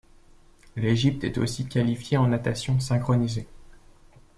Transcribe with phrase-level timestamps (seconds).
[0.75, 3.47] L'Égypte est aussi qualifiée en natation synchronisée.